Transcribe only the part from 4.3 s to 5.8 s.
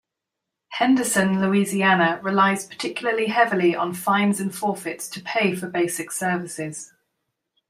and forfeits to pay for